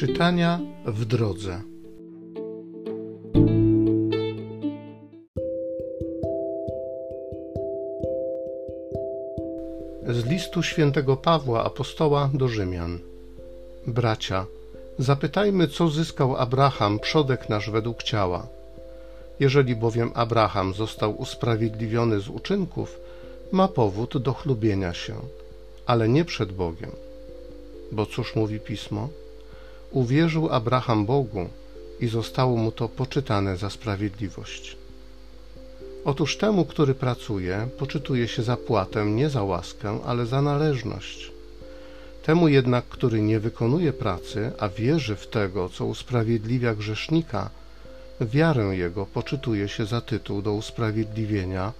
Czytania 0.00 0.60
w 0.86 1.04
drodze. 1.04 1.60
Z 10.06 10.24
listu 10.24 10.62
świętego 10.62 11.16
Pawła 11.16 11.64
apostoła 11.64 12.30
do 12.34 12.48
Rzymian. 12.48 12.98
Bracia, 13.86 14.46
zapytajmy, 14.98 15.68
co 15.68 15.88
zyskał 15.88 16.36
Abraham, 16.36 16.98
przodek 16.98 17.48
nasz 17.48 17.70
według 17.70 18.02
ciała. 18.02 18.46
Jeżeli 19.40 19.76
bowiem 19.76 20.10
Abraham 20.14 20.74
został 20.74 21.20
usprawiedliwiony 21.20 22.20
z 22.20 22.28
uczynków, 22.28 23.00
ma 23.52 23.68
powód 23.68 24.18
do 24.18 24.32
chlubienia 24.32 24.94
się, 24.94 25.14
ale 25.86 26.08
nie 26.08 26.24
przed 26.24 26.52
Bogiem. 26.52 26.90
Bo 27.92 28.06
cóż 28.06 28.36
mówi 28.36 28.60
pismo? 28.60 29.08
Uwierzył 29.90 30.48
Abraham 30.50 31.06
Bogu 31.06 31.48
i 32.00 32.08
zostało 32.08 32.56
mu 32.56 32.72
to 32.72 32.88
poczytane 32.88 33.56
za 33.56 33.70
sprawiedliwość. 33.70 34.76
Otóż 36.04 36.36
temu, 36.36 36.64
który 36.64 36.94
pracuje, 36.94 37.68
poczytuje 37.78 38.28
się 38.28 38.42
zapłatę 38.42 39.06
nie 39.06 39.30
za 39.30 39.42
łaskę, 39.42 39.98
ale 40.06 40.26
za 40.26 40.42
należność. 40.42 41.32
Temu 42.22 42.48
jednak, 42.48 42.84
który 42.84 43.22
nie 43.22 43.40
wykonuje 43.40 43.92
pracy, 43.92 44.52
a 44.58 44.68
wierzy 44.68 45.16
w 45.16 45.26
tego, 45.26 45.68
co 45.68 45.86
usprawiedliwia 45.86 46.74
grzesznika, 46.74 47.50
wiarę 48.20 48.76
jego 48.76 49.06
poczytuje 49.06 49.68
się 49.68 49.86
za 49.86 50.00
tytuł 50.00 50.42
do 50.42 50.52
usprawiedliwienia, 50.52 51.72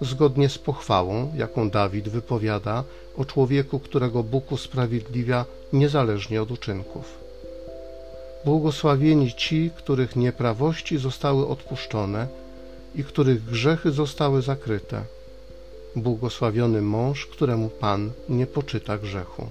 zgodnie 0.00 0.48
z 0.48 0.58
pochwałą, 0.58 1.32
jaką 1.36 1.70
Dawid 1.70 2.08
wypowiada 2.08 2.84
o 3.16 3.24
człowieku, 3.24 3.78
którego 3.78 4.22
Bóg 4.22 4.52
usprawiedliwia 4.52 5.44
niezależnie 5.72 6.42
od 6.42 6.50
uczynków. 6.50 7.29
Błogosławieni 8.44 9.34
ci, 9.34 9.70
których 9.76 10.16
nieprawości 10.16 10.98
zostały 10.98 11.48
odpuszczone 11.48 12.28
i 12.94 13.04
których 13.04 13.44
grzechy 13.44 13.90
zostały 13.90 14.42
zakryte. 14.42 15.04
Błogosławiony 15.96 16.82
mąż, 16.82 17.26
któremu 17.26 17.68
Pan 17.68 18.10
nie 18.28 18.46
poczyta 18.46 18.98
grzechu. 18.98 19.46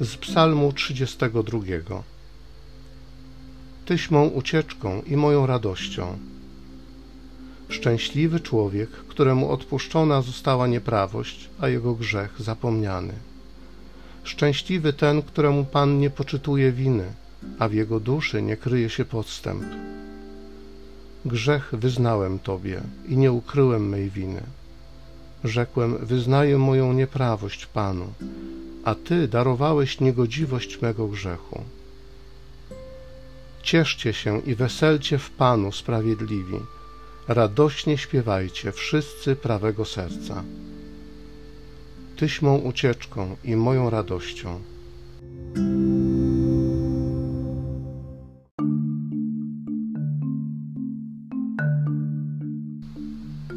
Z 0.00 0.16
Psalmu 0.16 0.72
32 0.72 1.58
Tyś 3.86 4.10
mą 4.10 4.26
ucieczką 4.26 5.02
i 5.06 5.16
moją 5.16 5.46
radością. 5.46 6.18
Szczęśliwy 7.68 8.40
człowiek, 8.40 8.90
któremu 8.90 9.50
odpuszczona 9.50 10.22
została 10.22 10.66
nieprawość, 10.66 11.50
a 11.60 11.68
jego 11.68 11.94
grzech 11.94 12.34
zapomniany. 12.38 13.12
Szczęśliwy 14.24 14.92
ten, 14.92 15.22
któremu 15.22 15.64
Pan 15.64 15.98
nie 15.98 16.10
poczytuje 16.10 16.72
winy, 16.72 17.04
a 17.58 17.68
w 17.68 17.72
jego 17.72 18.00
duszy 18.00 18.42
nie 18.42 18.56
kryje 18.56 18.90
się 18.90 19.04
podstęp. 19.04 19.64
Grzech 21.24 21.68
wyznałem 21.72 22.38
Tobie 22.38 22.80
i 23.08 23.16
nie 23.16 23.32
ukryłem 23.32 23.88
mej 23.88 24.10
winy. 24.10 24.42
Rzekłem, 25.44 26.06
wyznaję 26.06 26.58
moją 26.58 26.92
nieprawość 26.92 27.66
Panu, 27.66 28.06
a 28.84 28.94
Ty 28.94 29.28
darowałeś 29.28 30.00
niegodziwość 30.00 30.80
mego 30.80 31.08
grzechu. 31.08 31.64
Cieszcie 33.62 34.12
się 34.12 34.40
i 34.40 34.54
weselcie 34.54 35.18
w 35.18 35.30
Panu 35.30 35.72
sprawiedliwi, 35.72 36.60
radośnie 37.28 37.98
śpiewajcie 37.98 38.72
wszyscy 38.72 39.36
prawego 39.36 39.84
serca. 39.84 40.44
Tyś 42.16 42.42
mą 42.42 42.56
ucieczką 42.56 43.36
i 43.44 43.56
moją 43.56 43.90
radością. 43.90 44.60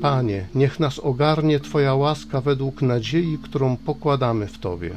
Panie, 0.02 0.48
niech 0.56 0.80
nas 0.80 1.00
ogarnie 1.00 1.60
Twoja 1.60 1.96
łaska 1.96 2.42
według 2.42 2.82
nadziei, 2.82 3.38
którą 3.44 3.78
pokładamy 3.78 4.48
w 4.48 4.58
Tobie. 4.58 4.92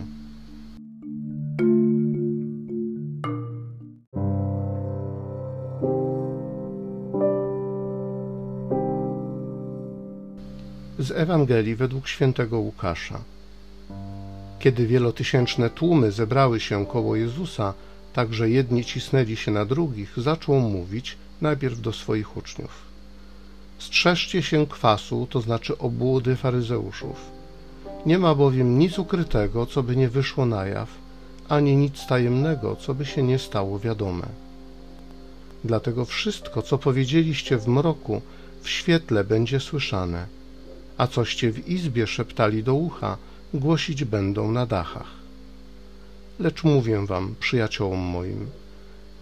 Z 11.05 11.11
Ewangelii 11.11 11.77
według 11.77 12.09
świętego 12.09 12.59
Łukasza. 12.59 13.21
Kiedy 14.59 14.87
wielotysięczne 14.87 15.71
tłumy 15.71 16.13
zebrały 16.13 16.61
się 16.61 16.87
koło 16.87 17.17
Jezusa, 17.17 17.75
tak 18.13 18.35
że 18.35 18.51
jedni 18.51 18.85
cisnęli 18.85 19.37
się 19.37 19.51
na 19.51 19.65
drugich, 19.65 20.13
zaczął 20.17 20.61
mówić 20.61 21.17
najpierw 21.41 21.81
do 21.81 21.93
swoich 21.93 22.37
uczniów. 22.37 22.71
Strzeżcie 23.79 24.43
się 24.43 24.67
kwasu, 24.67 25.27
to 25.31 25.41
znaczy 25.41 25.79
obłudy 25.79 26.37
faryzeuszów. 26.37 27.17
Nie 28.07 28.19
ma 28.19 28.35
bowiem 28.35 28.79
nic 28.79 28.99
ukrytego, 28.99 29.67
co 29.67 29.83
by 29.83 29.97
nie 29.97 30.09
wyszło 30.09 30.47
na 30.47 30.67
jaw, 30.67 30.89
ani 31.49 31.77
nic 31.77 32.07
tajemnego, 32.07 32.77
co 32.77 32.95
by 32.95 33.07
się 33.07 33.23
nie 33.23 33.39
stało 33.39 33.79
wiadome. 33.79 34.27
Dlatego 35.65 36.05
wszystko, 36.05 36.63
co 36.63 36.79
powiedzieliście 36.79 37.59
w 37.59 37.69
mroku, 37.69 38.23
w 38.63 38.69
świetle 38.69 39.25
będzie 39.25 39.61
słyszane, 39.61 40.27
a 40.99 41.06
coście 41.06 41.53
w 41.53 41.69
izbie 41.69 42.06
szeptali 42.06 42.62
do 42.62 42.75
ucha, 42.75 43.16
głosić 43.55 44.05
będą 44.05 44.53
na 44.53 44.66
dachach. 44.66 45.10
Lecz 46.38 46.65
mówię 46.65 47.06
wam, 47.06 47.34
przyjaciołom 47.41 48.00
moim, 48.00 48.47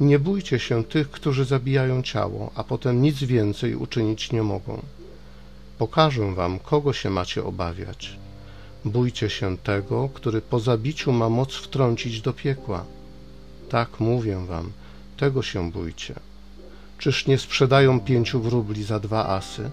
nie 0.00 0.18
bójcie 0.18 0.58
się 0.58 0.84
tych, 0.84 1.10
którzy 1.10 1.44
zabijają 1.44 2.02
ciało, 2.02 2.50
a 2.54 2.64
potem 2.64 3.02
nic 3.02 3.18
więcej 3.22 3.74
uczynić 3.74 4.32
nie 4.32 4.42
mogą. 4.42 4.82
Pokażę 5.78 6.34
wam, 6.34 6.58
kogo 6.58 6.92
się 6.92 7.10
macie 7.10 7.44
obawiać. 7.44 8.16
Bójcie 8.84 9.30
się 9.30 9.58
tego, 9.58 10.08
który 10.14 10.40
po 10.40 10.60
zabiciu 10.60 11.12
ma 11.12 11.28
moc 11.28 11.54
wtrącić 11.54 12.20
do 12.20 12.32
piekła. 12.32 12.84
Tak 13.68 14.00
mówię 14.00 14.46
wam, 14.46 14.72
tego 15.16 15.42
się 15.42 15.70
bójcie. 15.70 16.14
Czyż 16.98 17.26
nie 17.26 17.38
sprzedają 17.38 18.00
pięciu 18.00 18.40
wróbli 18.40 18.84
za 18.84 19.00
dwa 19.00 19.28
asy? 19.28 19.70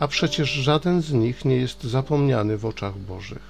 A 0.00 0.08
przecież 0.08 0.50
żaden 0.50 1.02
z 1.02 1.12
nich 1.12 1.44
nie 1.44 1.56
jest 1.56 1.82
zapomniany 1.84 2.58
w 2.58 2.66
oczach 2.66 2.98
Bożych. 2.98 3.42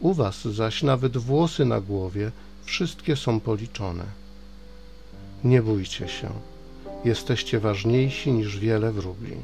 U 0.00 0.14
was 0.14 0.44
zaś 0.44 0.82
nawet 0.82 1.16
włosy 1.16 1.64
na 1.64 1.80
głowie 1.80 2.30
wszystkie 2.64 3.16
są 3.16 3.40
policzone. 3.40 4.04
Nie 5.44 5.62
bójcie 5.62 6.08
się, 6.08 6.30
jesteście 7.04 7.60
ważniejsi 7.60 8.32
niż 8.32 8.58
wiele 8.58 8.92
wróbli. 8.92 9.36